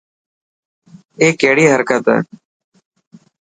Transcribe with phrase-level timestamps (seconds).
[1.19, 2.19] اي ڪهڙي حرڪت هي.